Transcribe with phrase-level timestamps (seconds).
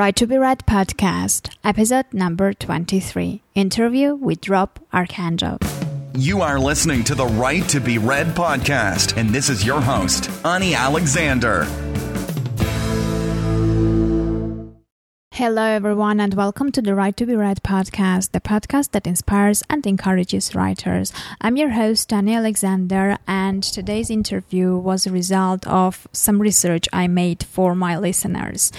[0.00, 3.42] Right to be Read podcast, episode number 23.
[3.54, 5.58] Interview with Rob Archangel.
[6.14, 10.30] You are listening to the Right to be Read podcast, and this is your host,
[10.42, 11.66] Ani Alexander.
[15.40, 19.62] Hello, everyone, and welcome to the Right to Be Read podcast, the podcast that inspires
[19.70, 21.14] and encourages writers.
[21.40, 27.06] I'm your host, Ani Alexander, and today's interview was a result of some research I
[27.06, 28.70] made for my listeners.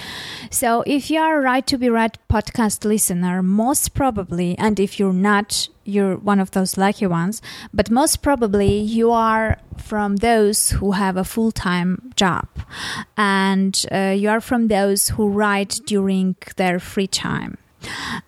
[0.51, 4.99] So, if you are a Right to Be Read podcast listener, most probably, and if
[4.99, 7.41] you're not, you're one of those lucky ones,
[7.73, 12.47] but most probably you are from those who have a full time job
[13.17, 17.57] and uh, you are from those who write during their free time.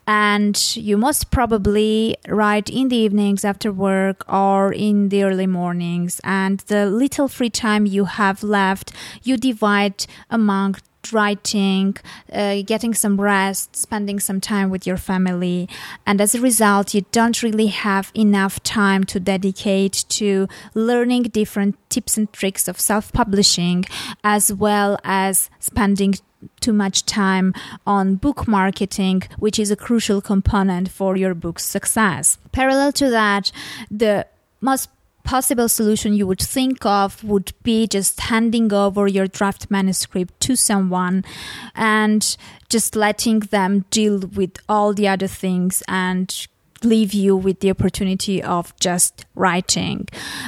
[0.08, 6.20] And you most probably write in the evenings after work or in the early mornings.
[6.24, 8.92] And the little free time you have left,
[9.22, 10.78] you divide among
[11.12, 11.98] writing,
[12.32, 15.68] uh, getting some rest, spending some time with your family.
[16.06, 21.76] And as a result, you don't really have enough time to dedicate to learning different
[21.90, 23.86] tips and tricks of self publishing,
[24.24, 26.16] as well as spending
[26.60, 27.54] too much time
[27.88, 32.38] on book marketing, which is a crucial component for your book's success.
[32.52, 33.52] Parallel to that,
[33.90, 34.26] the
[34.62, 34.90] most
[35.24, 40.56] possible solution you would think of would be just handing over your draft manuscript to
[40.56, 41.24] someone
[41.76, 42.38] and
[42.70, 46.48] just letting them deal with all the other things and
[46.86, 50.08] leave you with the opportunity of just writing.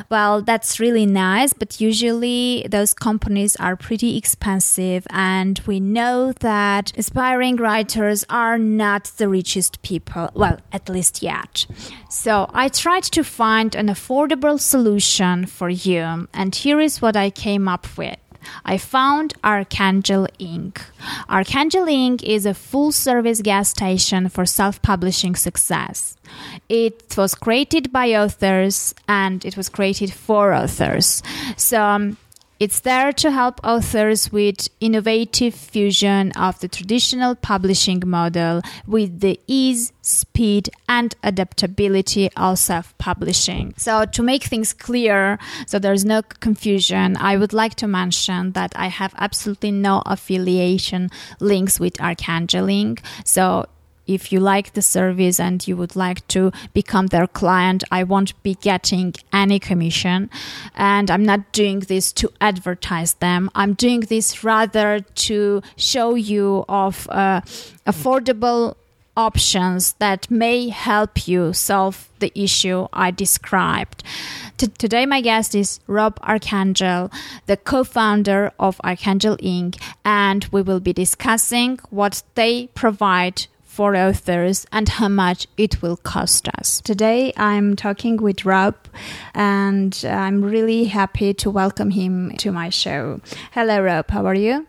[0.10, 6.92] Well, that's really nice, but usually those companies are pretty expensive, and we know that
[6.98, 11.66] aspiring writers are not the richest people, well, at least yet.
[12.10, 17.30] So I tried to find an affordable solution for you, and here is what I
[17.30, 18.18] came up with.
[18.64, 20.82] I found Archangel Ink.
[21.30, 22.24] Archangel Ink.
[22.24, 26.18] is a full service gas station for self publishing success.
[26.70, 31.22] It was created by authors and it was created for authors.
[31.58, 32.18] So, um,
[32.60, 39.40] it's there to help authors with innovative fusion of the traditional publishing model with the
[39.48, 43.74] ease, speed, and adaptability of self publishing.
[43.78, 48.72] So, to make things clear, so there's no confusion, I would like to mention that
[48.76, 53.66] I have absolutely no affiliation links with Archangel Ink So,
[54.08, 58.42] if you like the service and you would like to become their client, I won't
[58.44, 60.30] be getting any commission.
[60.76, 63.50] And I'm not doing this to advertise them.
[63.56, 67.42] I'm doing this rather to show you of uh,
[67.86, 68.76] affordable
[69.18, 74.04] options that may help you solve the issue I described.
[74.58, 77.12] T- today, my guest is Rob Archangel,
[77.46, 83.94] the co founder of Archangel Ink., and we will be discussing what they provide for
[83.94, 86.80] authors and how much it will cost us.
[86.80, 88.76] Today I'm talking with Rob
[89.34, 93.20] and I'm really happy to welcome him to my show.
[93.52, 94.10] Hello, Rob.
[94.10, 94.66] How are you?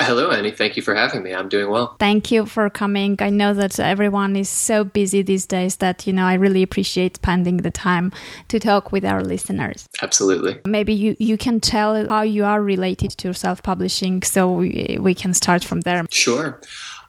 [0.00, 0.52] Hello, Annie.
[0.52, 1.34] Thank you for having me.
[1.34, 1.96] I'm doing well.
[1.98, 3.16] Thank you for coming.
[3.20, 7.16] I know that everyone is so busy these days that, you know, I really appreciate
[7.16, 8.10] spending the time
[8.48, 9.86] to talk with our listeners.
[10.00, 10.58] Absolutely.
[10.64, 15.14] Maybe you, you can tell how you are related to self publishing so we, we
[15.14, 16.06] can start from there.
[16.10, 16.58] Sure.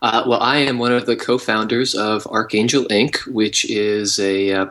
[0.02, 4.66] Uh, well, I am one of the co-founders of Archangel Ink., which is a uh,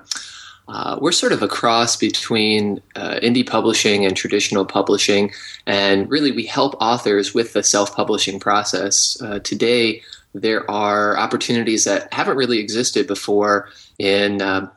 [0.68, 5.32] uh, we're sort of a cross between uh, indie publishing and traditional publishing,
[5.66, 9.20] and really we help authors with the self-publishing process.
[9.22, 10.02] Uh, today,
[10.34, 14.70] there are opportunities that haven't really existed before in uh,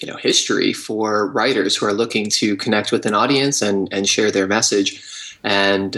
[0.00, 4.08] you know history for writers who are looking to connect with an audience and and
[4.08, 5.94] share their message and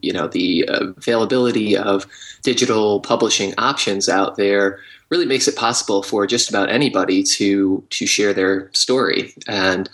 [0.00, 2.06] you know the availability of
[2.42, 4.80] digital publishing options out there
[5.10, 9.32] really makes it possible for just about anybody to to share their story.
[9.46, 9.88] And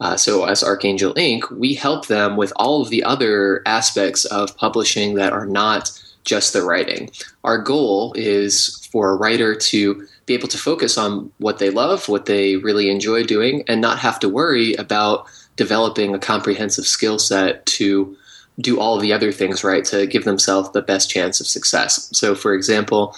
[0.00, 4.56] uh, so as archangel ink we help them with all of the other aspects of
[4.56, 5.90] publishing that are not
[6.24, 7.10] just the writing.
[7.44, 12.08] Our goal is for a writer to be able to focus on what they love
[12.08, 15.26] what they really enjoy doing and not have to worry about
[15.56, 18.16] developing a comprehensive skill set to
[18.60, 22.08] do all the other things right to give themselves the best chance of success.
[22.12, 23.16] So, for example,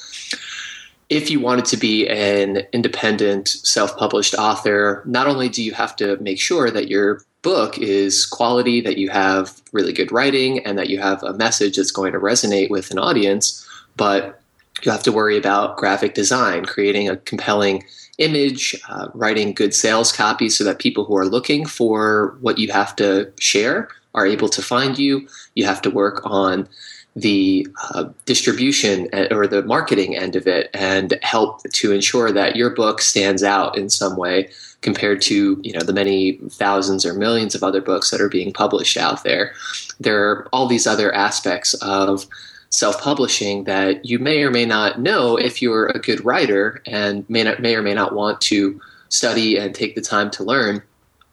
[1.09, 5.94] if you wanted to be an independent, self published author, not only do you have
[5.97, 10.79] to make sure that your book is quality, that you have really good writing, and
[10.79, 13.67] that you have a message that's going to resonate with an audience,
[13.97, 14.41] but
[14.83, 17.85] you have to worry about graphic design, creating a compelling
[18.19, 22.71] image, uh, writing good sales copy so that people who are looking for what you
[22.71, 25.29] have to share are able to find you.
[25.55, 26.69] You have to work on
[27.14, 32.56] the uh, distribution uh, or the marketing end of it and help to ensure that
[32.56, 34.50] your book stands out in some way
[34.81, 38.50] compared to you know the many thousands or millions of other books that are being
[38.50, 39.53] published out there
[40.00, 42.26] there are all these other aspects of
[42.70, 47.43] self-publishing that you may or may not know if you're a good writer and may,
[47.43, 48.81] not, may or may not want to
[49.11, 50.82] study and take the time to learn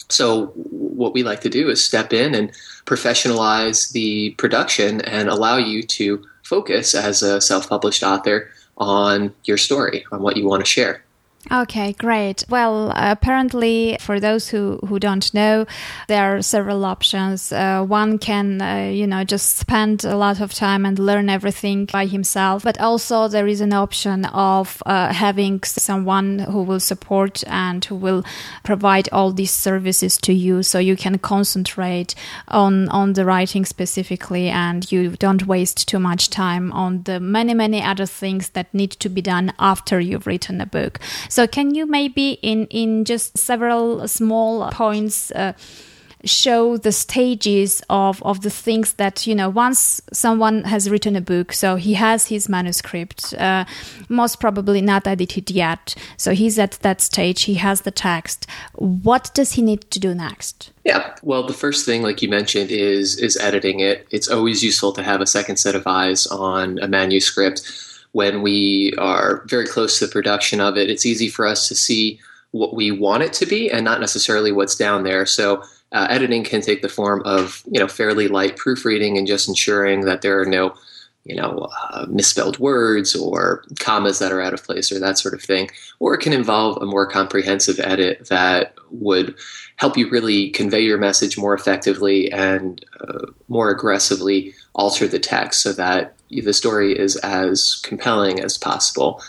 [0.09, 2.51] so what we like to do is step in and
[2.85, 10.05] professionalize the production and allow you to focus as a self-published author on your story,
[10.11, 11.03] on what you want to share.
[11.51, 12.43] Okay, great.
[12.47, 15.65] Well, apparently, for those who, who don't know,
[16.07, 17.51] there are several options.
[17.51, 21.85] Uh, one can, uh, you know, just spend a lot of time and learn everything
[21.85, 22.63] by himself.
[22.63, 27.95] But also, there is an option of uh, having someone who will support and who
[27.95, 28.23] will
[28.63, 32.13] provide all these services to you, so you can concentrate
[32.49, 37.55] on on the writing specifically, and you don't waste too much time on the many
[37.55, 40.99] many other things that need to be done after you've written a book.
[41.27, 45.53] So can you maybe in in just several small points uh,
[46.25, 51.21] show the stages of of the things that you know once someone has written a
[51.21, 53.63] book so he has his manuscript uh,
[54.09, 58.47] most probably not edited yet so he's at that stage he has the text.
[58.73, 60.71] What does he need to do next?
[60.83, 61.15] Yeah.
[61.23, 64.07] Well the first thing like you mentioned is is editing it.
[64.11, 67.61] It's always useful to have a second set of eyes on a manuscript
[68.11, 71.75] when we are very close to the production of it, it's easy for us to
[71.75, 72.19] see
[72.51, 75.25] what we want it to be and not necessarily what's down there.
[75.25, 79.47] So uh, editing can take the form of you know fairly light proofreading and just
[79.47, 80.73] ensuring that there are no
[81.25, 85.33] you know uh, misspelled words or commas that are out of place or that sort
[85.33, 85.69] of thing
[85.99, 89.35] or it can involve a more comprehensive edit that would
[89.77, 95.61] help you really convey your message more effectively and uh, more aggressively alter the text
[95.61, 99.21] so that the story is as compelling as possible.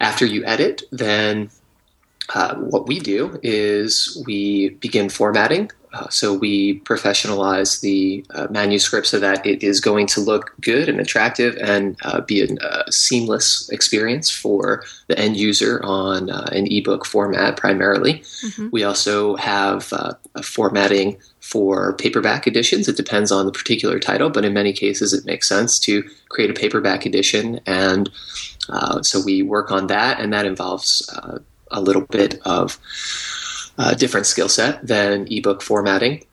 [0.00, 1.50] After you edit, then
[2.34, 5.70] uh, what we do is we begin formatting.
[5.92, 10.88] Uh, so we professionalize the uh, manuscript so that it is going to look good
[10.88, 16.48] and attractive and uh, be a, a, seamless experience for the end user on uh,
[16.52, 18.20] an ebook format primarily.
[18.20, 18.68] Mm-hmm.
[18.72, 22.88] We also have uh, formatting for paperback editions.
[22.88, 26.50] It depends on the particular title, but in many cases, it makes sense to create
[26.50, 27.60] a paperback edition.
[27.66, 28.08] And
[28.68, 31.40] uh, so we work on that, and that involves uh,
[31.72, 32.78] a little bit of
[33.76, 36.24] a uh, different skill set than ebook formatting.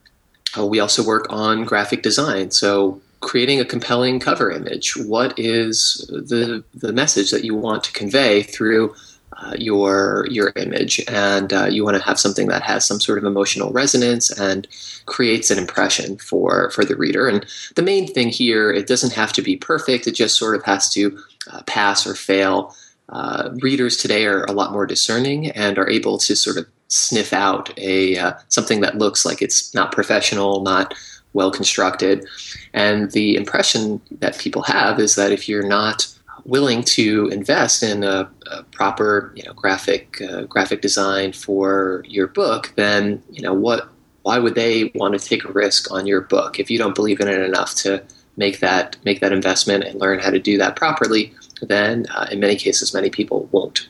[0.56, 2.50] Uh, we also work on graphic design.
[2.52, 4.96] So creating a compelling cover image.
[4.96, 8.94] What is the the message that you want to convey through
[9.42, 13.18] uh, your your image, and uh, you want to have something that has some sort
[13.18, 14.66] of emotional resonance and
[15.06, 17.26] creates an impression for for the reader.
[17.26, 20.06] And the main thing here, it doesn't have to be perfect.
[20.06, 21.18] It just sort of has to
[21.52, 22.74] uh, pass or fail.
[23.08, 27.32] Uh, readers today are a lot more discerning and are able to sort of sniff
[27.32, 30.94] out a uh, something that looks like it's not professional, not
[31.32, 32.26] well constructed,
[32.74, 36.06] and the impression that people have is that if you're not
[36.44, 42.26] willing to invest in a, a proper you know graphic uh, graphic design for your
[42.26, 43.88] book, then you know what
[44.22, 47.20] why would they want to take a risk on your book if you don't believe
[47.20, 48.02] in it enough to
[48.36, 51.32] make that make that investment and learn how to do that properly?
[51.62, 53.88] Then uh, in many cases, many people won't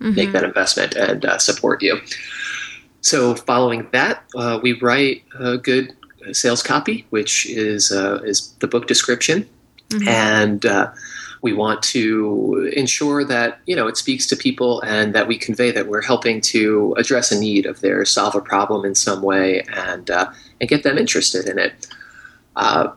[0.00, 0.14] mm-hmm.
[0.14, 2.00] make that investment and uh, support you.
[3.00, 5.92] So following that, uh, we write a good
[6.32, 9.48] sales copy, which is uh, is the book description,
[9.90, 10.08] mm-hmm.
[10.08, 10.92] and uh,
[11.42, 15.72] we want to ensure that you know it speaks to people and that we convey
[15.72, 19.62] that we're helping to address a need of theirs, solve a problem in some way,
[19.74, 21.86] and uh, and get them interested in it.
[22.56, 22.92] Uh,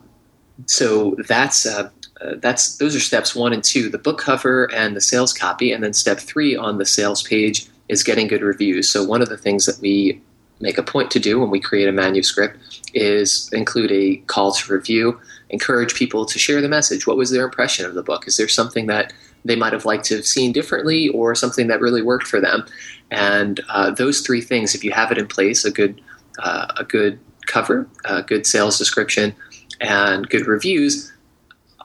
[0.68, 1.90] so that's uh,
[2.38, 5.84] that's those are steps one and two: the book cover and the sales copy, and
[5.84, 8.90] then step three on the sales page is getting good reviews.
[8.90, 10.22] So one of the things that we
[10.60, 14.74] make a point to do when we create a manuscript is include a call to
[14.74, 17.06] review encourage people to share the message.
[17.06, 18.28] What was their impression of the book?
[18.28, 21.82] Is there something that they might have liked to have seen differently or something that
[21.82, 22.66] really worked for them?
[23.12, 26.02] And uh, those three things, if you have it in place, a good,
[26.40, 29.36] uh, a good cover, a good sales description,
[29.80, 31.12] and good reviews,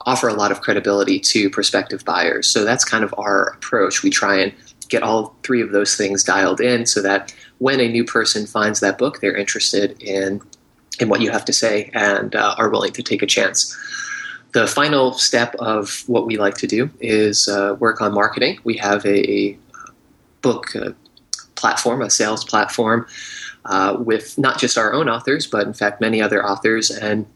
[0.05, 2.47] offer a lot of credibility to prospective buyers.
[2.47, 4.01] So that's kind of our approach.
[4.01, 4.53] We try and
[4.89, 8.79] get all three of those things dialed in so that when a new person finds
[8.79, 10.41] that book, they're interested in
[11.01, 13.75] in what you have to say and uh, are willing to take a chance.
[14.53, 18.59] The final step of what we like to do is uh, work on marketing.
[18.63, 19.57] We have a,
[20.41, 20.89] book uh,
[21.53, 23.05] platform, a sales platform,
[23.65, 26.89] uh, with not just our own authors, but in fact many other authors.
[26.89, 27.27] And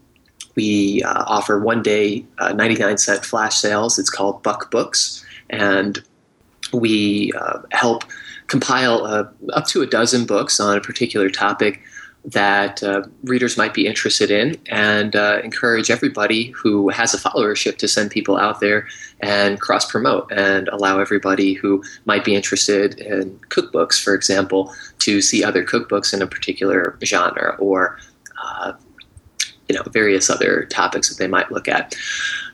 [0.56, 3.96] we uh, offer one day uh, 99 cent flash sales.
[3.96, 5.24] It's called Buck Books.
[5.50, 6.02] And
[6.72, 7.30] we
[7.70, 8.02] help
[8.48, 11.80] compile uh, up to a dozen books on a particular topic
[12.26, 17.78] that uh, readers might be interested in and uh, encourage everybody who has a followership
[17.78, 18.88] to send people out there
[19.20, 25.22] and cross promote and allow everybody who might be interested in cookbooks, for example, to
[25.22, 27.96] see other cookbooks in a particular genre or
[28.42, 28.72] uh,
[29.68, 31.94] you know various other topics that they might look at.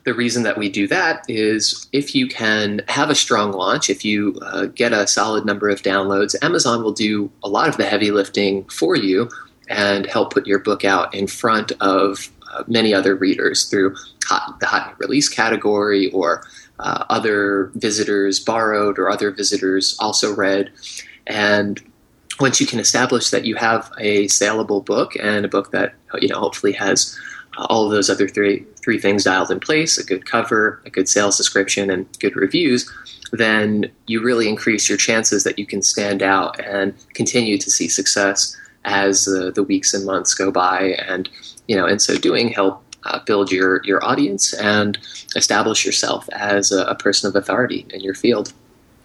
[0.04, 4.04] The reason that we do that is if you can have a strong launch, if
[4.04, 7.84] you uh, get a solid number of downloads, Amazon will do a lot of the
[7.84, 9.30] heavy lifting for you
[9.72, 14.60] and help put your book out in front of uh, many other readers through hot,
[14.60, 16.44] the hot release category or
[16.78, 20.70] uh, other visitors borrowed or other visitors also read.
[21.26, 21.82] And
[22.38, 26.28] once you can establish that you have a saleable book and a book that you
[26.28, 27.18] know hopefully has
[27.56, 30.90] uh, all of those other three three things dialed in place a good cover a
[30.90, 32.90] good sales description and good reviews
[33.32, 37.86] then you really increase your chances that you can stand out and continue to see
[37.86, 41.28] success as uh, the weeks and months go by and
[41.68, 44.98] you know in so doing help uh, build your your audience and
[45.36, 48.52] establish yourself as a, a person of authority in your field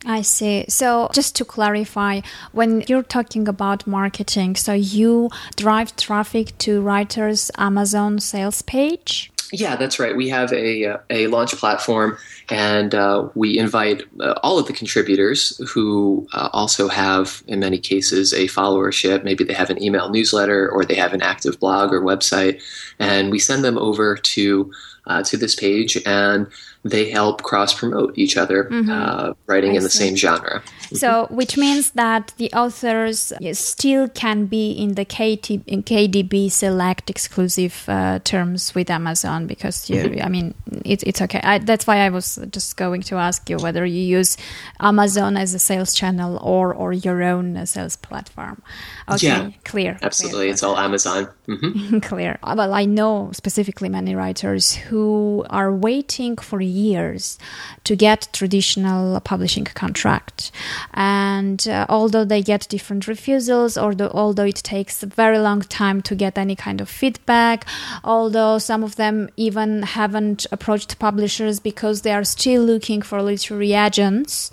[0.05, 0.63] I see.
[0.69, 7.51] So, just to clarify, when you're talking about marketing, so you drive traffic to writers'
[7.57, 9.31] Amazon sales page?
[9.51, 10.15] Yeah, that's right.
[10.15, 12.17] We have a, a launch platform
[12.49, 17.79] and uh, we invite uh, all of the contributors who uh, also have, in many
[17.79, 19.23] cases, a followership.
[19.23, 22.61] Maybe they have an email newsletter or they have an active blog or website.
[22.99, 24.71] And we send them over to,
[25.05, 26.47] uh, to this page and
[26.83, 28.89] they help cross promote each other, mm-hmm.
[28.89, 30.61] uh, writing I in the same genre.
[30.93, 37.09] So, which means that the authors still can be in the KT, in KDP Select
[37.09, 40.25] exclusive uh, terms with Amazon because you, mm-hmm.
[40.25, 40.53] I mean,
[40.85, 41.41] it, it's okay.
[41.43, 44.37] I, that's why I was just going to ask you whether you use
[44.79, 48.61] Amazon as a sales channel or or your own sales platform.
[49.09, 49.97] Okay, yeah, clear.
[50.01, 50.51] Absolutely, clear.
[50.51, 51.29] it's all Amazon.
[51.47, 51.99] Mm-hmm.
[52.01, 52.37] clear.
[52.43, 57.39] Well, I know specifically many writers who are waiting for years
[57.85, 60.51] to get traditional publishing contract.
[60.93, 65.61] And uh, although they get different refusals, or the, although it takes a very long
[65.61, 67.65] time to get any kind of feedback,
[68.03, 73.71] although some of them even haven't approached publishers because they are still looking for literary
[73.71, 74.51] agents,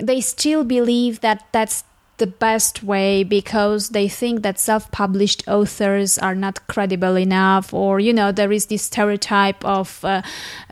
[0.00, 1.82] they still believe that that's
[2.18, 8.00] the best way because they think that self published authors are not credible enough, or,
[8.00, 10.22] you know, there is this stereotype of uh,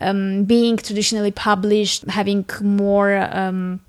[0.01, 3.29] um, being traditionally published, having more.
[3.33, 3.81] Um,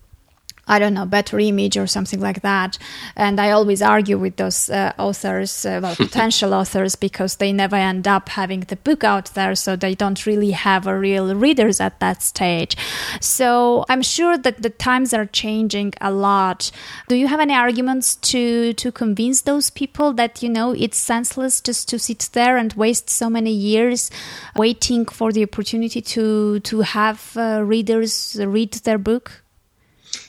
[0.67, 2.77] I don't know, better image or something like that.
[3.15, 7.75] And I always argue with those uh, authors, uh, well, potential authors, because they never
[7.75, 11.79] end up having the book out there, so they don't really have a real readers
[11.79, 12.75] at that stage.
[13.21, 16.71] So I'm sure that the times are changing a lot.
[17.07, 21.61] Do you have any arguments to to convince those people that you know it's senseless
[21.61, 24.11] just to sit there and waste so many years
[24.55, 29.43] waiting for the opportunity to to have uh, readers read their book?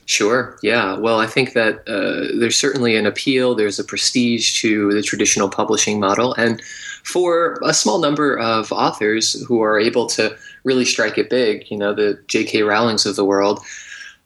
[0.09, 0.59] Sure.
[0.63, 0.97] Yeah.
[0.97, 3.55] Well, I think that uh, there's certainly an appeal.
[3.55, 6.63] There's a prestige to the traditional publishing model, and
[7.05, 10.35] for a small number of authors who are able to
[10.65, 12.63] really strike it big, you know, the J.K.
[12.63, 13.61] Rowling's of the world,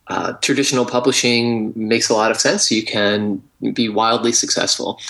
[0.06, 2.70] uh, traditional publishing makes a lot of sense.
[2.70, 5.00] You can be wildly successful.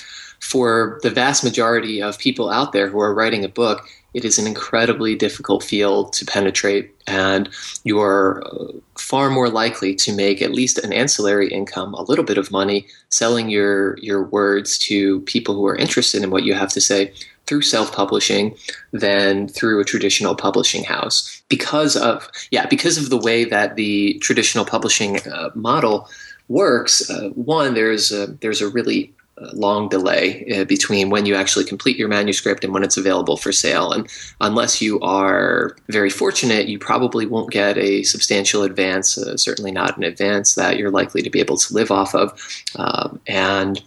[0.41, 4.39] For the vast majority of people out there who are writing a book, it is
[4.39, 7.49] an incredibly difficult field to penetrate, and
[7.85, 12.25] you are uh, far more likely to make at least an ancillary income, a little
[12.25, 16.55] bit of money, selling your your words to people who are interested in what you
[16.55, 17.13] have to say
[17.47, 18.57] through self-publishing
[18.93, 21.43] than through a traditional publishing house.
[21.49, 26.09] Because of yeah because of the way that the traditional publishing uh, model
[26.49, 29.13] works uh, one there's a, there's a really
[29.53, 33.53] long delay uh, between when you actually complete your manuscript and when it's available for
[33.53, 33.93] sale.
[33.93, 34.09] And
[34.41, 39.97] unless you are very fortunate, you probably won't get a substantial advance, uh, certainly not
[39.97, 42.39] an advance that you're likely to be able to live off of.
[42.77, 43.83] Um, and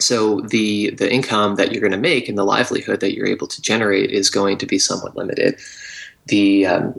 [0.00, 3.46] so the the income that you're going to make and the livelihood that you're able
[3.46, 5.60] to generate is going to be somewhat limited
[6.26, 6.94] the um,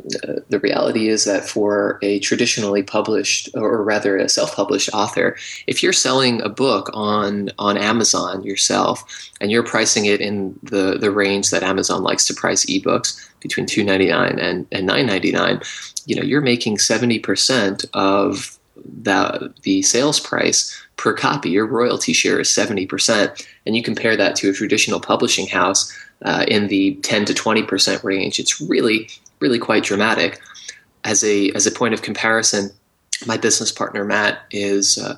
[0.50, 5.38] the reality is that for a traditionally published or rather a self-published author
[5.68, 9.04] if you're selling a book on on Amazon yourself
[9.40, 13.66] and you're pricing it in the the range that Amazon likes to price ebooks between
[13.66, 15.62] 299 and and 999
[16.06, 18.58] you know you're making 70% of
[19.04, 24.16] the the sales price per copy, your royalty share is seventy percent, and you compare
[24.16, 25.92] that to a traditional publishing house
[26.24, 28.40] uh, in the ten to twenty percent range.
[28.40, 29.10] It's really
[29.40, 30.40] really quite dramatic.
[31.04, 32.72] As a as a point of comparison,
[33.26, 34.98] my business partner Matt is.
[34.98, 35.18] Uh,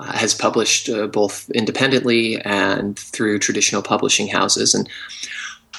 [0.00, 4.88] uh, has published uh, both independently and through traditional publishing houses, and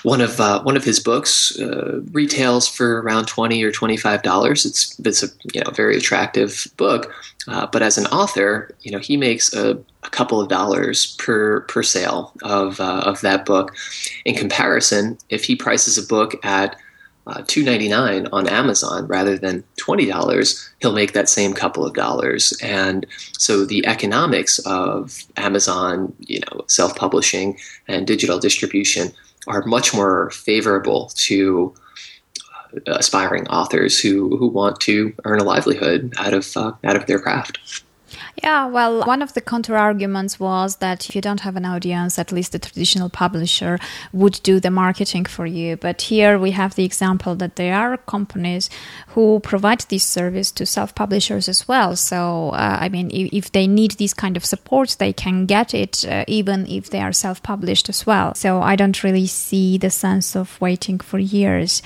[0.03, 4.21] one of uh, one of his books uh, retails for around twenty or twenty five
[4.21, 4.65] dollars.
[4.65, 7.11] It's it's a you know very attractive book,
[7.47, 11.61] uh, but as an author, you know he makes a, a couple of dollars per
[11.61, 13.75] per sale of uh, of that book.
[14.25, 16.75] In comparison, if he prices a book at
[17.27, 21.85] uh, two ninety nine on Amazon rather than twenty dollars, he'll make that same couple
[21.85, 22.53] of dollars.
[22.63, 23.05] And
[23.37, 29.11] so the economics of Amazon, you know, self publishing and digital distribution
[29.47, 31.73] are much more favorable to
[32.87, 37.05] uh, aspiring authors who, who want to earn a livelihood out of uh, out of
[37.07, 37.83] their craft.
[38.43, 42.17] Yeah, well, one of the counter arguments was that if you don't have an audience,
[42.17, 43.79] at least the traditional publisher
[44.13, 45.77] would do the marketing for you.
[45.77, 48.69] But here we have the example that there are companies
[49.09, 51.95] who provide this service to self publishers as well.
[51.95, 55.73] So, uh, I mean, if, if, they need this kind of support, they can get
[55.73, 58.35] it uh, even if they are self published as well.
[58.35, 61.81] So, I don't really see the sense of waiting for years.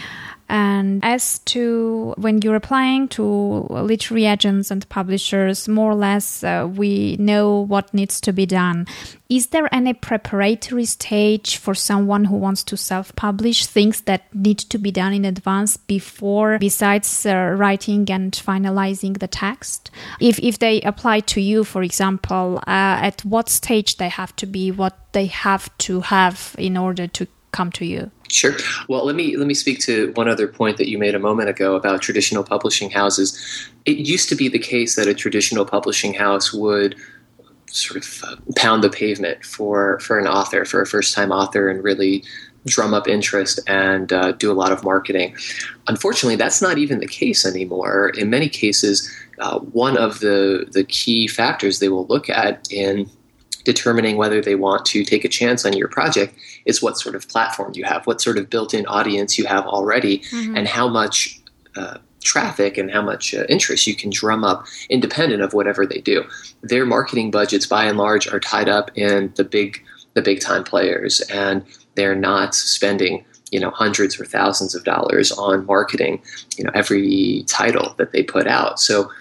[0.49, 6.69] And as to when you're applying to literary agents and publishers, more or less uh,
[6.69, 8.87] we know what needs to be done.
[9.29, 14.59] Is there any preparatory stage for someone who wants to self publish, things that need
[14.59, 19.89] to be done in advance before, besides uh, writing and finalizing the text?
[20.19, 24.45] If, if they apply to you, for example, uh, at what stage they have to
[24.45, 28.11] be, what they have to have in order to come to you?
[28.29, 28.55] Sure.
[28.89, 31.47] Well, let me let me speak to one other point that you made a moment
[31.47, 33.37] ago about traditional publishing houses.
[33.85, 36.95] It used to be the case that a traditional publishing house would
[37.67, 41.69] sort of uh, pound the pavement for for an author, for a first time author,
[41.69, 42.23] and really
[42.65, 45.35] drum up interest and uh, do a lot of marketing.
[45.87, 48.09] Unfortunately, that's not even the case anymore.
[48.17, 53.09] In many cases, uh, one of the the key factors they will look at in
[53.63, 57.27] determining whether they want to take a chance on your project is what sort of
[57.27, 60.55] platform you have, what sort of built-in audience you have already, mm-hmm.
[60.57, 61.39] and how much
[61.75, 65.99] uh, traffic and how much uh, interest you can drum up independent of whatever they
[65.99, 66.23] do.
[66.61, 70.63] Their marketing budgets, by and large, are tied up in the big the big time
[70.63, 71.63] players, and
[71.95, 76.21] they're not spending you know hundreds or thousands of dollars on marketing
[76.57, 78.79] you know every title that they put out.
[78.79, 79.11] So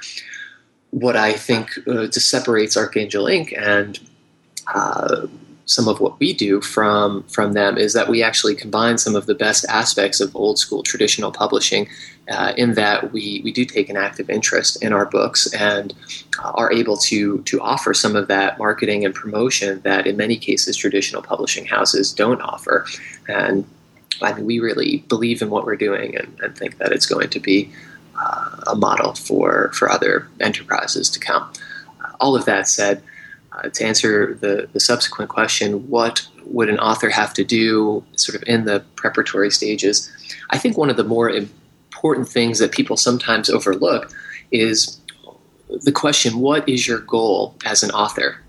[0.91, 3.53] what I think uh, just separates Archangel Ink.
[3.57, 3.99] and
[4.75, 5.27] uh,
[5.65, 9.27] some of what we do from from them is that we actually combine some of
[9.27, 11.89] the best aspects of old school traditional publishing
[12.29, 15.95] uh, in that we, we do take an active interest in our books and
[16.43, 20.37] uh, are able to to offer some of that marketing and promotion that in many
[20.37, 22.87] cases traditional publishing houses don't offer.
[23.29, 23.65] And
[24.21, 27.31] I mean we really believe in what we're doing and, and think that it's going
[27.31, 27.71] to be
[28.19, 31.53] uh, a model for for other enterprises to come.
[32.21, 33.03] All of that said
[33.55, 38.41] uh, to answer the, the subsequent question, what would an author have to do sort
[38.41, 40.11] of in the preparatory stages?
[40.51, 44.11] I think one of the more important things that people sometimes overlook
[44.51, 45.01] is
[45.69, 48.41] the question what is your goal as an author?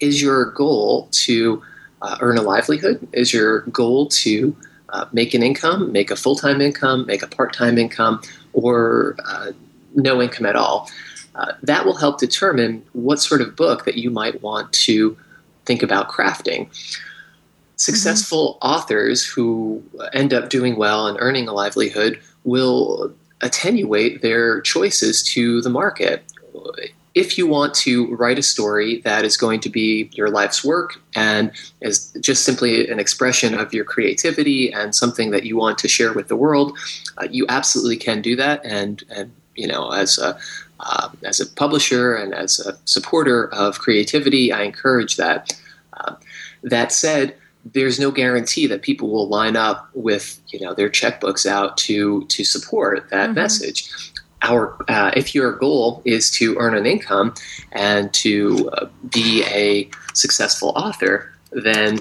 [0.00, 1.62] Is your goal to
[2.02, 3.06] uh, earn a livelihood?
[3.12, 4.56] Is your goal to
[4.90, 9.16] uh, make an income, make a full time income, make a part time income, or
[9.24, 9.52] uh,
[9.94, 10.88] no income at all?
[11.38, 15.16] Uh, that will help determine what sort of book that you might want to
[15.64, 16.68] think about crafting.
[17.76, 18.74] Successful mm-hmm.
[18.74, 25.62] authors who end up doing well and earning a livelihood will attenuate their choices to
[25.62, 26.24] the market.
[27.14, 31.00] If you want to write a story that is going to be your life's work
[31.14, 35.88] and is just simply an expression of your creativity and something that you want to
[35.88, 36.76] share with the world,
[37.18, 38.64] uh, you absolutely can do that.
[38.64, 40.38] And, and you know, as a,
[40.80, 45.58] uh, as a publisher and as a supporter of creativity, I encourage that.
[45.94, 46.14] Uh,
[46.62, 51.46] that said, there's no guarantee that people will line up with you know their checkbooks
[51.46, 53.34] out to to support that mm-hmm.
[53.34, 54.12] message.
[54.42, 57.34] Our uh, if your goal is to earn an income
[57.72, 61.98] and to uh, be a successful author, then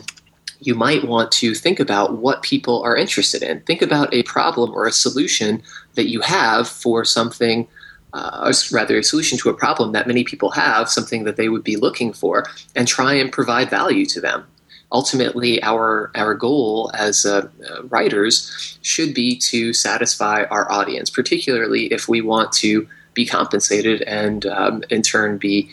[0.60, 3.62] you might want to think about what people are interested in.
[3.62, 5.62] Think about a problem or a solution
[5.96, 7.68] that you have for something
[8.18, 11.64] uh, rather a solution to a problem that many people have, something that they would
[11.64, 14.44] be looking for, and try and provide value to them.
[14.92, 21.84] Ultimately, our our goal as uh, uh, writers should be to satisfy our audience, particularly
[21.98, 25.70] if we want to be compensated and um, in turn be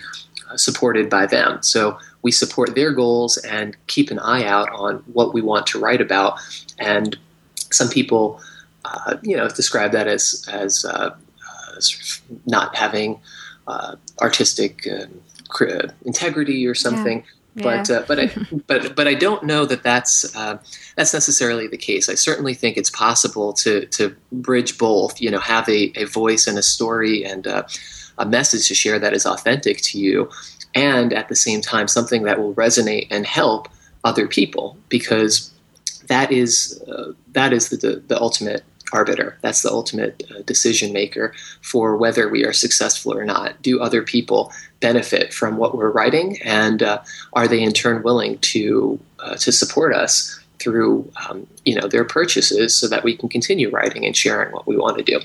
[0.50, 1.62] uh, supported by them.
[1.62, 5.78] So we support their goals and keep an eye out on what we want to
[5.78, 6.40] write about.
[6.78, 7.16] And
[7.70, 8.40] some people,
[8.84, 11.10] uh, you know, describe that as as uh
[11.80, 13.20] sort of not having
[13.66, 15.22] uh, artistic um,
[16.04, 17.18] integrity or something.
[17.18, 17.62] Yeah.
[17.62, 17.96] But yeah.
[17.96, 18.30] uh, but I
[18.66, 20.58] but but I don't know that that's uh,
[20.96, 22.08] that's necessarily the case.
[22.08, 25.20] I certainly think it's possible to to bridge both.
[25.20, 27.62] You know, have a, a voice and a story and uh,
[28.18, 30.28] a message to share that is authentic to you,
[30.74, 33.68] and at the same time something that will resonate and help
[34.02, 35.50] other people because
[36.08, 39.38] that is uh, that is the, the, the ultimate arbiter.
[39.40, 43.60] That's the ultimate uh, decision maker for whether we are successful or not.
[43.62, 48.38] Do other people benefit from what we're writing, and uh, are they in turn willing
[48.38, 53.28] to uh, to support us through um, you know their purchases so that we can
[53.28, 55.20] continue writing and sharing what we want to do.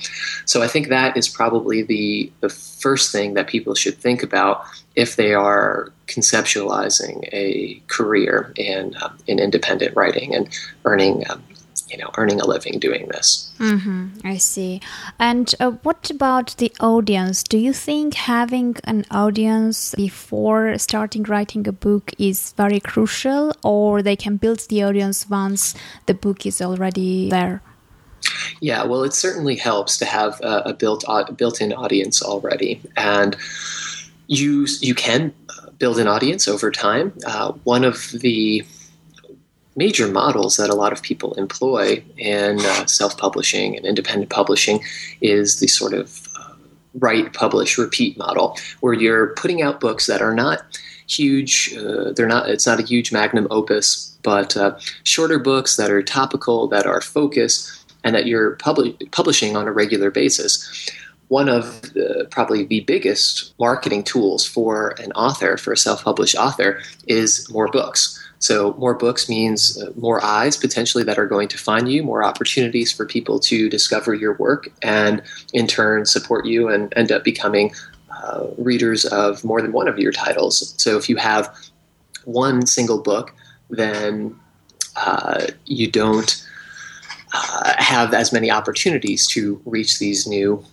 [0.46, 4.64] So I think that is probably the the first thing that people should think about
[4.96, 10.50] if they are conceptualizing a career in um, in independent writing and
[10.86, 11.44] earning um,
[11.90, 13.52] you know earning a living doing this.
[13.60, 14.82] Mm-hmm, I see.
[15.20, 17.44] And uh, what about the audience?
[17.44, 24.02] Do you think having an audience before starting writing a book is very crucial, or
[24.02, 25.76] they can build the audience once
[26.06, 27.62] the book is already there?
[28.60, 31.06] Yeah, well, it certainly helps to have a, a built
[31.38, 33.36] built-in audience already, and
[34.28, 35.34] you you can
[35.78, 37.14] build an audience over time.
[37.26, 38.66] Uh, one of the
[39.80, 44.84] major models that a lot of people employ in uh, self publishing and independent publishing
[45.22, 46.54] is the sort of uh,
[46.96, 50.60] write, publish, repeat model, where you're putting out books that are not
[51.08, 55.90] huge, uh, they're not, it's not a huge magnum opus, but uh, shorter books that
[55.90, 57.62] are topical, that are focused,
[58.04, 58.58] and that you're
[59.12, 60.92] publishing on a regular basis
[61.30, 66.36] one of the, probably the biggest marketing tools for an author, for a self published
[66.36, 68.20] author, is more books.
[68.40, 72.24] So, more books means uh, more eyes potentially that are going to find you, more
[72.24, 75.22] opportunities for people to discover your work and
[75.54, 77.74] in turn support you and end up becoming
[78.24, 80.74] uh, readers of more than one of your titles.
[80.78, 81.54] So, if you have
[82.24, 83.36] one single book,
[83.70, 84.40] then
[84.96, 86.46] uh, you don't
[87.34, 90.64] uh, have as many opportunities to reach these new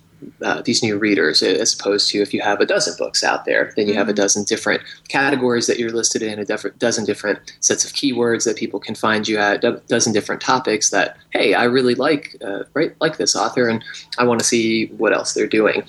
[0.43, 3.73] uh, these new readers as opposed to if you have a dozen books out there
[3.77, 4.17] then you have a mm-hmm.
[4.17, 6.45] dozen different categories that you're listed in a
[6.79, 10.91] dozen different sets of keywords that people can find you at a dozen different topics
[10.91, 13.85] that hey i really like uh, right like this author and
[14.19, 15.83] i want to see what else they're doing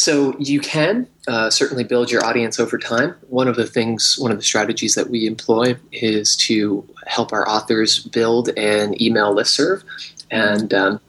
[0.00, 3.14] so you can uh, certainly build your audience over time.
[3.28, 7.46] One of the things, one of the strategies that we employ is to help our
[7.46, 9.82] authors build an email listserv,
[10.30, 11.00] and um,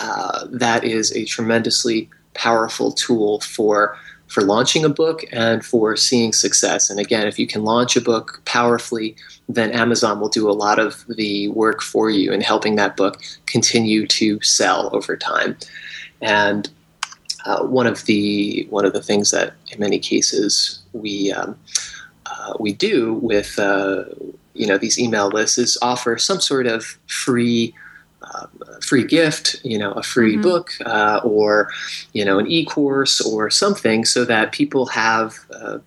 [0.00, 3.96] uh, that is a tremendously powerful tool for
[4.28, 6.88] for launching a book and for seeing success.
[6.88, 9.16] And again, if you can launch a book powerfully,
[9.48, 13.20] then Amazon will do a lot of the work for you in helping that book
[13.46, 15.56] continue to sell over time.
[16.20, 16.70] And
[17.44, 21.56] uh, one of the one of the things that in many cases we um,
[22.26, 24.04] uh, we do with uh,
[24.54, 27.74] you know these email lists is offer some sort of free
[28.22, 28.46] uh,
[28.82, 30.42] free gift, you know, a free mm-hmm.
[30.42, 31.70] book, uh, or
[32.12, 35.78] you know, an e-course or something, so that people have uh,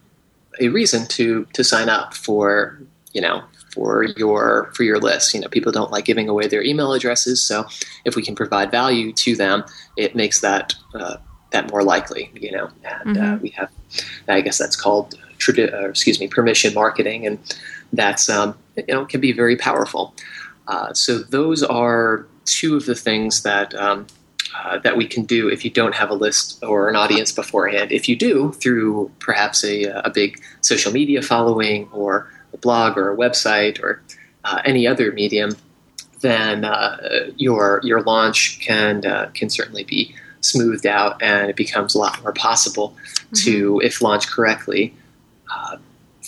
[0.59, 2.79] a reason to to sign up for
[3.13, 3.43] you know
[3.73, 5.33] for your for your list.
[5.33, 7.65] You know, people don't like giving away their email addresses, so
[8.05, 9.63] if we can provide value to them,
[9.97, 11.17] it makes that uh,
[11.51, 12.31] that more likely.
[12.33, 13.41] You know, and uh, mm-hmm.
[13.41, 13.71] we have,
[14.27, 17.39] I guess that's called, tradi- excuse me, permission marketing, and
[17.93, 20.13] that's um, you know can be very powerful.
[20.67, 24.07] Uh, so those are two of the things that um,
[24.55, 27.91] uh, that we can do if you don't have a list or an audience beforehand.
[27.91, 33.11] If you do, through perhaps a, a big social media following or a blog or
[33.11, 34.01] a website or
[34.43, 35.55] uh, any other medium,
[36.21, 36.97] then uh,
[37.35, 42.21] your your launch can uh, can certainly be smoothed out and it becomes a lot
[42.21, 43.35] more possible mm-hmm.
[43.35, 44.93] to, if launched correctly,
[45.53, 45.77] uh,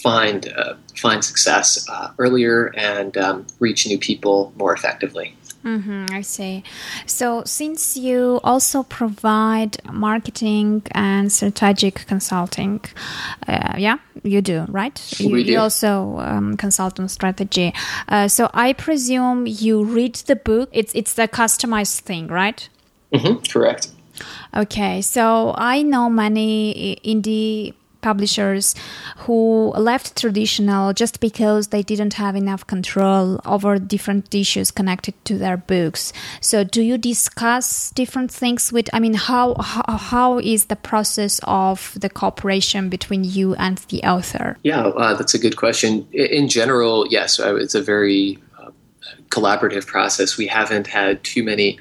[0.05, 5.35] find uh, find success uh, earlier and um, reach new people more effectively.
[5.63, 6.63] Mm-hmm, I see.
[7.07, 12.81] So, since you also provide marketing and strategic consulting,
[13.47, 14.95] uh, yeah, you do, right?
[15.19, 15.53] You, we do.
[15.53, 17.73] you also um, consult on strategy.
[18.07, 20.69] Uh, so, I presume you read the book.
[20.71, 22.69] It's it's the customized thing, right?
[23.11, 23.89] Mm-hmm, correct.
[24.55, 27.73] Okay, so I know many indie
[28.05, 28.75] publishers
[29.25, 35.33] who left traditional just because they didn't have enough control over different issues connected to
[35.43, 36.13] their books.
[36.39, 38.87] So, do you discuss different things with?
[38.93, 43.99] I mean, how how, how is the process of the cooperation between you and the
[44.03, 44.57] author?
[44.61, 46.07] Yeah, uh, that's a good question.
[46.13, 48.69] In general, yes, it's a very uh,
[49.29, 50.37] collaborative process.
[50.37, 51.79] We haven't had too many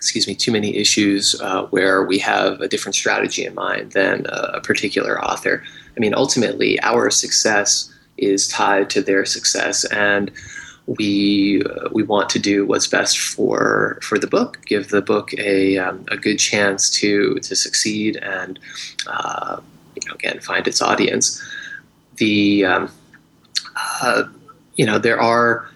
[0.00, 4.24] excuse me, too many issues uh, where we have a different strategy in mind than
[4.30, 5.62] a, a particular author.
[5.94, 10.30] I mean, ultimately, our success is tied to their success, and
[10.86, 15.34] we uh, we want to do what's best for for the book, give the book
[15.34, 18.58] a um, a good chance to to succeed, and
[19.06, 19.60] uh,
[19.96, 21.46] you know, again, find its audience.
[22.16, 22.90] The um,
[23.76, 24.22] uh,
[24.76, 25.70] you know there are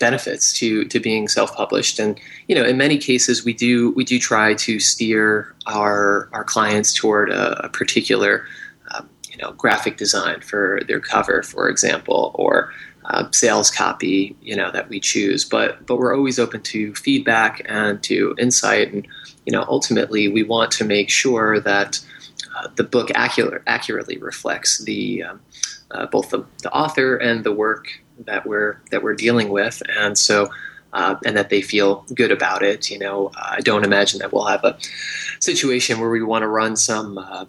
[0.00, 2.18] benefits to to being self-published and
[2.50, 6.92] you know in many cases we do we do try to steer our our clients
[6.92, 8.44] toward a, a particular
[8.92, 12.72] um, you know graphic design for their cover for example or
[13.04, 15.44] uh, sales copy you know that we choose.
[15.44, 18.92] But but we're always open to feedback and to insight.
[18.92, 19.06] And
[19.46, 22.00] you know ultimately we want to make sure that
[22.56, 25.40] uh, the book accurate, accurately reflects the um,
[25.92, 27.86] uh, both the, the author and the work
[28.26, 30.50] that we're that we're dealing with, and so
[30.92, 32.90] uh, and that they feel good about it.
[32.90, 34.76] You know, I don't imagine that we'll have a
[35.38, 37.44] situation where we want to run some, uh,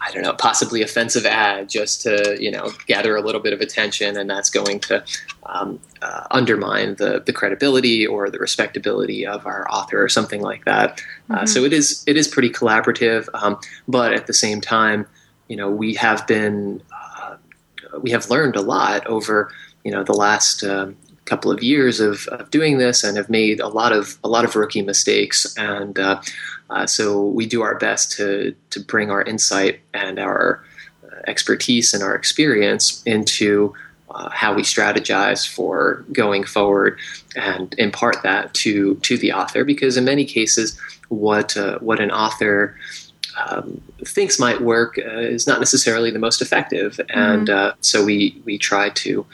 [0.00, 3.60] I don't know, possibly offensive ad just to you know gather a little bit of
[3.60, 5.04] attention, and that's going to
[5.46, 10.64] um, uh, undermine the the credibility or the respectability of our author or something like
[10.64, 11.02] that.
[11.28, 11.46] Uh, mm-hmm.
[11.46, 15.06] so it is it is pretty collaborative, um, but at the same time,
[15.48, 17.36] you know, we have been uh,
[18.00, 19.52] we have learned a lot over
[19.84, 20.96] you know the last um,
[21.30, 24.44] couple of years of, of, doing this and have made a lot of a lot
[24.44, 25.56] of rookie mistakes.
[25.56, 26.20] And uh,
[26.70, 30.64] uh, so we do our best to to bring our insight and our
[31.04, 33.72] uh, expertise and our experience into
[34.10, 36.98] uh, how we strategize for going forward
[37.36, 39.62] and impart that to to the author.
[39.64, 40.76] Because in many cases
[41.10, 42.76] what uh, what an author
[43.46, 47.78] um, thinks might work uh, is not necessarily the most effective, and mm-hmm.
[47.80, 49.24] so we we try to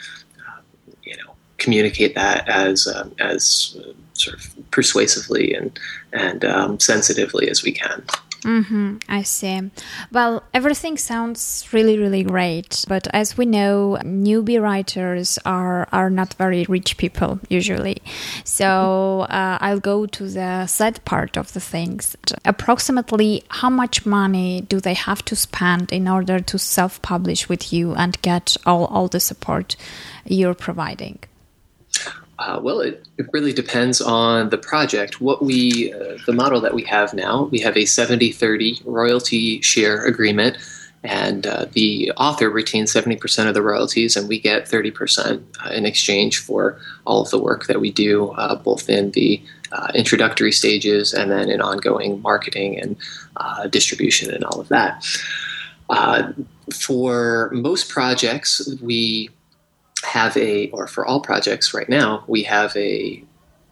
[1.57, 3.75] communicate that as um, as
[4.13, 5.79] sort of persuasively and
[6.13, 8.03] and um, sensitively as we can.
[8.43, 9.71] Mm-hmm, I see.
[10.11, 16.33] Well, everything sounds really, really great, but as we know, newbie writers are are not
[16.35, 17.97] very rich people usually.
[18.43, 22.15] So uh, I'll go to the sad part of the things.
[22.45, 27.95] Approximately, how much money do they have to spend in order to self-publish with you
[27.95, 29.75] and get all all the support
[30.25, 31.19] you're providing?
[32.39, 35.19] Uh, well, it, it, really depends on the project.
[35.19, 39.59] What we, uh, the model that we have now, we have a 70 30 royalty
[39.61, 40.57] share agreement,
[41.03, 45.87] and uh, the author retains 70% of the royalties, and we get 30% uh, in
[45.87, 50.51] exchange for all of the work that we do, uh, both in the uh, introductory
[50.51, 55.03] stages and then in ongoing marketing and distribution and all of that.
[56.71, 59.29] for most projects, we
[60.03, 63.23] have a, or for all projects right now, we have a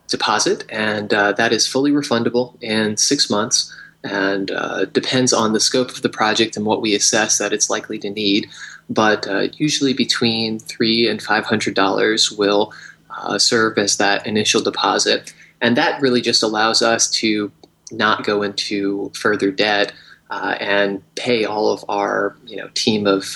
[0.07, 3.73] deposit, and uh, that is fully refundable in six months
[4.05, 7.71] and uh, depends on the scope of the project and what we assess that it's
[7.71, 8.47] likely to need.
[8.87, 12.71] But uh, usually between three and five hundred dollars will
[13.09, 17.51] uh, serve as that initial deposit, and that really just allows us to
[17.91, 19.91] not go into further debt
[20.29, 23.35] uh, and pay all of our you know team of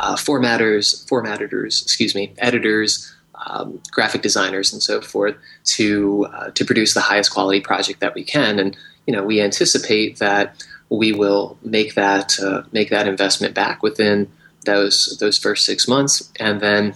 [0.00, 3.12] uh, formatters, formatters, excuse me, editors,
[3.46, 8.14] um, graphic designers, and so forth to uh, to produce the highest quality project that
[8.14, 8.58] we can.
[8.58, 8.76] And
[9.06, 14.30] you know, we anticipate that we will make that uh, make that investment back within
[14.64, 16.94] those those first six months, and then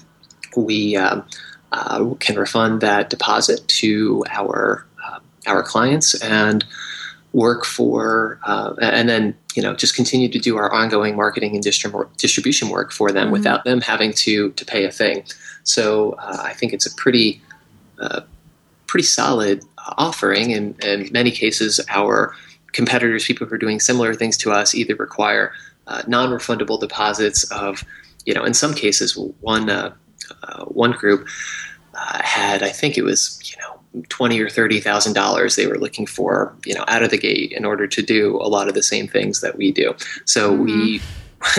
[0.57, 1.25] we um,
[1.73, 6.65] uh, can refund that deposit to our uh, our clients and
[7.37, 11.62] work for, uh, and then you know just continue to do our ongoing marketing and
[11.62, 13.33] distrib- distribution work for them mm-hmm.
[13.33, 15.22] without them having to to pay a thing.
[15.62, 17.42] So uh, I think it's a pretty
[18.01, 18.22] uh,
[18.87, 19.62] pretty solid
[19.99, 20.51] offering.
[20.51, 22.35] In, in many cases, our
[22.72, 25.53] competitors, people who are doing similar things to us, either require
[25.87, 27.85] uh, non-refundable deposits of,
[28.25, 29.92] you know, in some cases, one uh,
[30.42, 31.29] uh, one group
[31.94, 33.76] had, I think it was, you know,
[34.09, 37.53] twenty or thirty thousand dollars they were looking for, you know, out of the gate
[37.53, 39.95] in order to do a lot of the same things that we do.
[40.25, 40.65] So mm-hmm.
[40.65, 41.03] we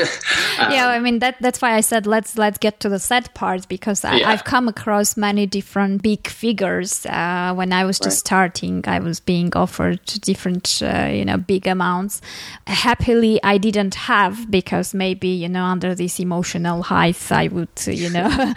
[0.59, 3.31] um, yeah, I mean that that's why I said let's let's get to the sad
[3.35, 7.05] part because I, have come across many different big figures.
[7.05, 8.27] Uh, when I was just right.
[8.27, 12.21] starting, I was being offered different uh, you know big amounts.
[12.65, 18.09] Happily, I didn't have because maybe you know under this emotional height, I would you
[18.09, 18.29] know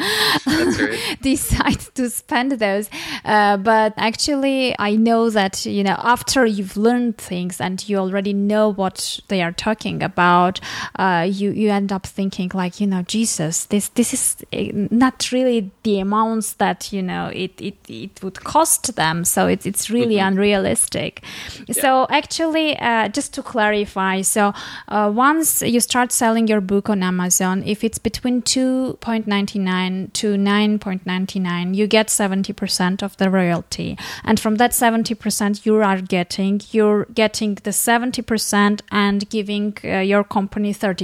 [1.21, 2.89] decide to spend those.
[3.27, 8.33] Uh, but actually, I know that you know after you've learned things and you already
[8.33, 10.61] know what they are talking about,
[10.99, 15.31] uh, you you end up thinking like you know Jesus, this this is eh, not
[15.33, 19.25] really the amounts that you know it it, it would cost them.
[19.25, 20.29] So it's it's really mm-hmm.
[20.29, 21.23] unrealistic.
[21.67, 21.75] Yeah.
[21.75, 24.53] So actually, uh, just to clarify, so
[24.89, 29.59] uh, once you start selling your book on Amazon, if it's between two point ninety
[29.59, 34.57] nine to nine point ninety nine, you get seventy percent of the royalty, and from
[34.57, 40.25] that seventy percent you are getting you're getting the seventy percent and giving uh, your
[40.25, 41.00] company 30%,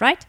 [0.00, 0.24] right?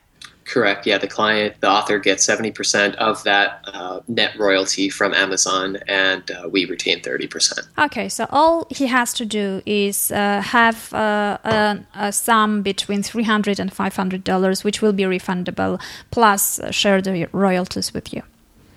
[0.49, 0.87] Correct.
[0.87, 6.29] Yeah, the client, the author gets 70% of that uh, net royalty from Amazon, and
[6.31, 7.59] uh, we retain 30%.
[7.77, 13.03] Okay, so all he has to do is uh, have uh, a, a, sum between
[13.03, 15.79] $300 and $500, which will be refundable,
[16.09, 18.23] plus share the royalties with you.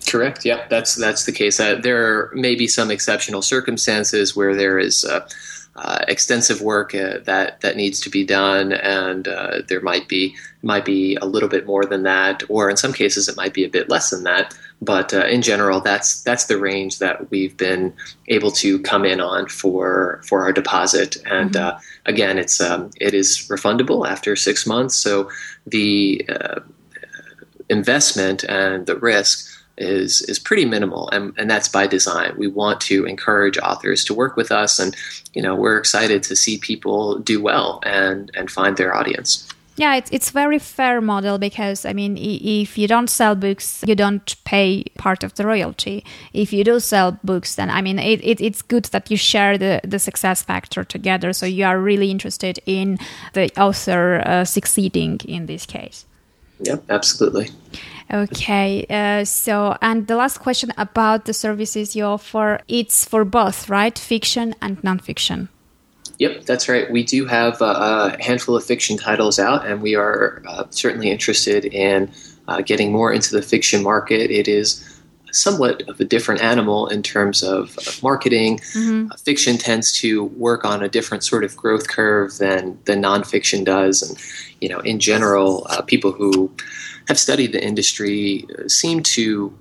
[0.07, 0.45] Correct.
[0.45, 1.59] Yeah, that's that's the case.
[1.59, 5.05] Uh, there may be some exceptional circumstances where there is
[5.75, 10.35] uh, extensive work uh, that that needs to be done, and uh, there might be
[10.61, 13.63] might be a little bit more than that, or in some cases it might be
[13.63, 14.55] a bit less than that.
[14.81, 17.93] But uh, in general, that's that's the range that we've been
[18.27, 21.17] able to come in on for for our deposit.
[21.25, 21.77] And mm-hmm.
[21.77, 25.29] Uh, again, it's um, it is refundable after six months, so
[25.65, 26.59] the uh,
[27.69, 32.33] investment and the risk is is pretty minimal and, and that's by design.
[32.37, 34.95] We want to encourage authors to work with us and
[35.33, 39.47] you know we're excited to see people do well and and find their audience.
[39.75, 43.95] Yeah it's it's very fair model because i mean if you don't sell books you
[43.95, 46.05] don't pay part of the royalty.
[46.33, 49.57] If you do sell books then i mean it, it, it's good that you share
[49.57, 52.99] the the success factor together so you are really interested in
[53.33, 56.05] the author uh, succeeding in this case.
[56.59, 57.49] Yep absolutely
[58.11, 63.69] Okay, uh, so and the last question about the services you offer, it's for both,
[63.69, 63.97] right?
[63.97, 65.47] Fiction and nonfiction.
[66.19, 66.91] Yep, that's right.
[66.91, 71.65] We do have a handful of fiction titles out, and we are uh, certainly interested
[71.65, 72.11] in
[72.47, 74.29] uh, getting more into the fiction market.
[74.29, 74.83] It is
[75.31, 78.59] somewhat of a different animal in terms of, of marketing.
[78.59, 79.11] Mm-hmm.
[79.11, 83.65] Uh, fiction tends to work on a different sort of growth curve than than nonfiction
[83.65, 84.17] does, and
[84.61, 86.51] you know, in general, uh, people who
[87.07, 89.57] have studied the industry seem to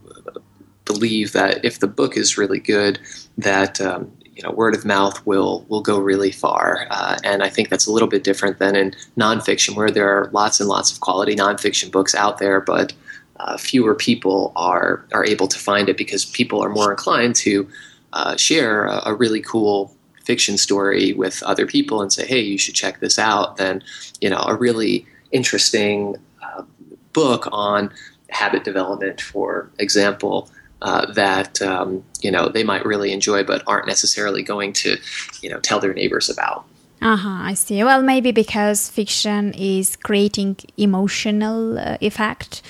[0.84, 2.98] believe that if the book is really good,
[3.38, 6.86] that um, you know word of mouth will will go really far.
[6.90, 10.30] Uh, and I think that's a little bit different than in nonfiction, where there are
[10.32, 12.92] lots and lots of quality nonfiction books out there, but
[13.36, 17.68] uh, fewer people are are able to find it because people are more inclined to
[18.12, 22.58] uh, share a, a, really cool fiction story with other people and say, "Hey, you
[22.58, 23.82] should check this out." Than
[24.20, 26.16] you know a really interesting
[27.12, 27.92] book on
[28.30, 33.86] habit development, for example, uh, that um, you know they might really enjoy, but aren't
[33.86, 34.96] necessarily going to
[35.40, 36.64] you know tell their neighbors about.
[37.00, 37.38] Uh huh.
[37.42, 37.82] I see.
[37.82, 42.62] Well, maybe because fiction is creating emotional uh, effect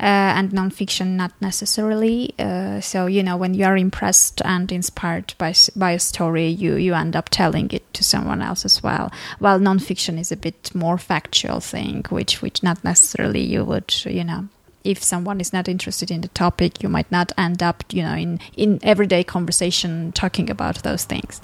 [0.00, 2.34] and nonfiction not necessarily.
[2.38, 6.76] Uh, so you know, when you are impressed and inspired by by a story, you
[6.76, 9.10] you end up telling it to someone else as well.
[9.38, 14.24] While nonfiction is a bit more factual thing, which which not necessarily you would you
[14.24, 14.48] know
[14.84, 18.14] if someone is not interested in the topic, you might not end up, you know,
[18.14, 21.40] in, in everyday conversation talking about those things.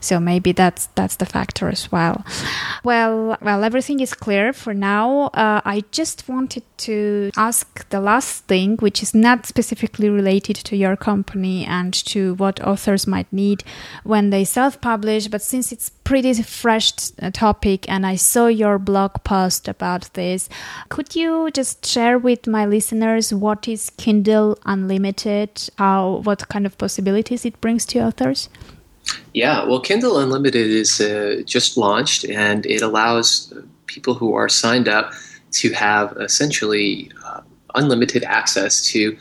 [0.00, 2.24] So maybe that's that's the factor as well.
[2.84, 5.26] Well, well, everything is clear for now.
[5.34, 10.76] Uh, I just wanted to ask the last thing, which is not specifically related to
[10.76, 13.64] your company and to what authors might need
[14.04, 19.24] when they self-publish, but since it's pretty fresh uh, topic and I saw your blog
[19.24, 20.48] post about this,
[20.88, 26.78] could you just share with my listeners what is Kindle Unlimited, how what kind of
[26.78, 28.48] possibilities it brings to authors?
[29.34, 33.52] Yeah, well, Kindle Unlimited is uh, just launched and it allows
[33.86, 35.12] people who are signed up
[35.52, 37.40] to have essentially uh,
[37.74, 39.16] unlimited access to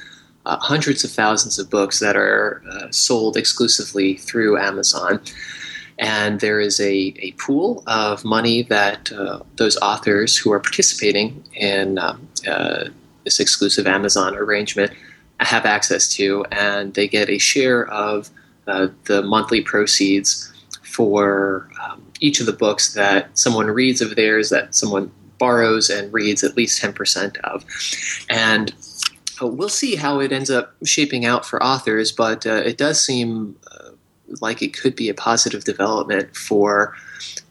[0.45, 5.19] uh, hundreds of thousands of books that are uh, sold exclusively through Amazon.
[5.97, 11.43] And there is a, a pool of money that uh, those authors who are participating
[11.53, 12.85] in um, uh,
[13.23, 14.91] this exclusive Amazon arrangement
[15.39, 18.29] have access to, and they get a share of
[18.67, 20.51] uh, the monthly proceeds
[20.83, 26.13] for um, each of the books that someone reads of theirs, that someone borrows and
[26.13, 27.65] reads at least 10% of.
[28.29, 28.73] And
[29.41, 33.03] uh, we'll see how it ends up shaping out for authors, but uh, it does
[33.03, 33.84] seem uh,
[34.41, 36.95] like it could be a positive development for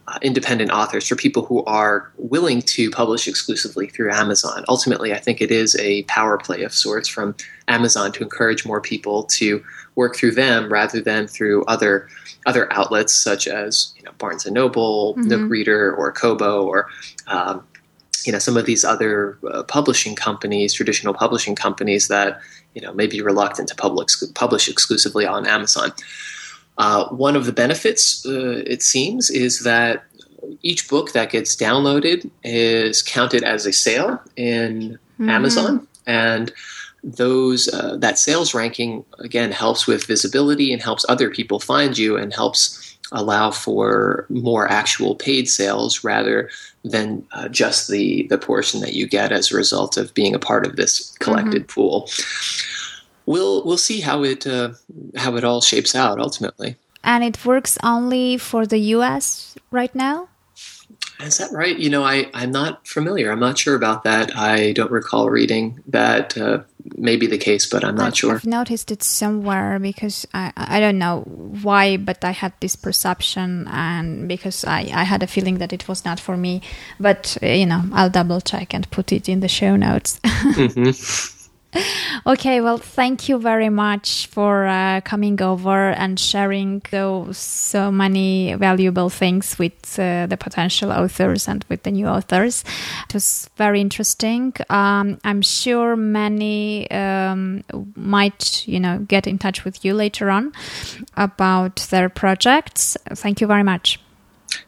[0.07, 4.63] uh, independent authors, for people who are willing to publish exclusively through Amazon.
[4.69, 7.35] Ultimately, I think it is a power play of sorts from
[7.67, 9.63] Amazon to encourage more people to
[9.95, 12.07] work through them rather than through other
[12.45, 15.27] other outlets such as you know Barnes and Noble, mm-hmm.
[15.27, 16.87] Nook Reader, or Kobo, or
[17.27, 17.65] um,
[18.25, 22.39] you know some of these other uh, publishing companies, traditional publishing companies that
[22.73, 25.91] you know may be reluctant to public, publish exclusively on Amazon.
[26.77, 30.03] Uh, one of the benefits, uh, it seems, is that
[30.61, 35.29] each book that gets downloaded is counted as a sale in mm-hmm.
[35.29, 36.51] Amazon, and
[37.03, 42.17] those uh, that sales ranking again helps with visibility and helps other people find you
[42.17, 46.49] and helps allow for more actual paid sales rather
[46.83, 50.39] than uh, just the the portion that you get as a result of being a
[50.39, 51.73] part of this collected mm-hmm.
[51.73, 52.09] pool.
[53.25, 54.73] We'll we'll see how it uh,
[55.15, 56.75] how it all shapes out ultimately.
[57.03, 59.55] And it works only for the U.S.
[59.71, 60.27] right now.
[61.19, 61.77] Is that right?
[61.77, 63.31] You know, I, I'm not familiar.
[63.31, 64.35] I'm not sure about that.
[64.35, 66.63] I don't recall reading that uh,
[66.97, 68.35] may be the case, but I'm not I've, sure.
[68.35, 73.67] I've noticed it somewhere because I, I don't know why, but I had this perception
[73.69, 76.61] and because I, I had a feeling that it was not for me.
[76.99, 80.19] But, uh, you know, I'll double check and put it in the show notes.
[80.25, 81.34] mm-hmm.
[82.25, 88.53] okay, well, thank you very much for uh, coming over and sharing those so many
[88.55, 92.63] valuable things with uh, the potential authors and with the new authors.
[93.07, 94.53] It was very interesting.
[94.69, 97.63] Um, I'm sure many um,
[97.95, 100.53] might, you know, get in touch with you later on
[101.17, 102.97] about their projects.
[103.15, 103.99] Thank you very much.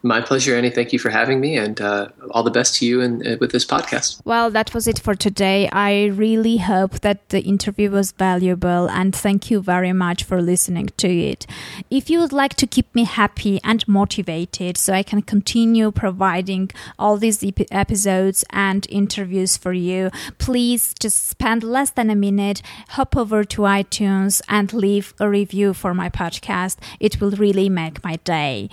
[0.03, 0.69] My pleasure, Annie.
[0.69, 3.51] Thank you for having me, and uh, all the best to you and uh, with
[3.51, 4.21] this podcast.
[4.25, 5.69] Well, that was it for today.
[5.71, 10.89] I really hope that the interview was valuable, and thank you very much for listening
[10.97, 11.45] to it.
[11.89, 16.71] If you would like to keep me happy and motivated so I can continue providing
[16.97, 22.61] all these ep- episodes and interviews for you, please just spend less than a minute,
[22.89, 26.77] hop over to iTunes, and leave a review for my podcast.
[26.99, 28.69] It will really make my day.